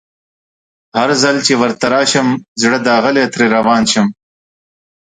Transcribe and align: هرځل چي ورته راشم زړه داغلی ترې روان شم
هرځل 0.99 1.35
چي 1.45 1.53
ورته 1.61 1.85
راشم 1.93 2.27
زړه 2.61 2.77
داغلی 2.87 3.25
ترې 3.33 3.47
روان 3.55 3.83
شم 3.91 4.07